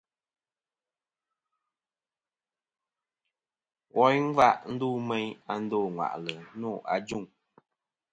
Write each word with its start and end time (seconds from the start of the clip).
Woyn 3.95 4.21
ngva 4.29 4.47
ndu 4.71 4.89
meyn 5.07 5.29
a 5.51 5.53
ndo 5.63 5.77
ŋwà'lɨ 5.93 6.33
nô 6.59 6.71
ajuŋ. 6.93 7.23